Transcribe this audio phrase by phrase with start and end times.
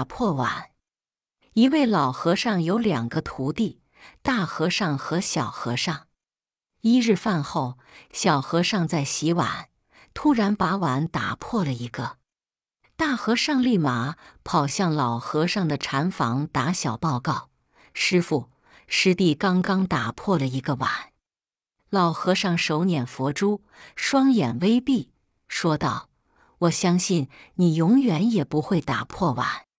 [0.00, 0.70] 打破碗。
[1.52, 3.82] 一位老和尚有两个徒弟
[4.22, 6.06] 大和尚和小和尚。
[6.80, 7.76] 一日饭后
[8.10, 9.68] 小和尚在洗碗
[10.14, 12.16] 突然把碗打破了一个。
[12.96, 17.50] 大和尚立马跑向老和尚的禅房打小报告。
[17.92, 18.48] 师傅
[18.86, 20.90] 师弟刚刚打破了一个碗。
[21.90, 23.62] 老和尚手捻佛珠
[23.96, 25.10] 双眼微闭
[25.46, 26.08] 说道
[26.60, 29.66] 我相信你永远也不会打破碗。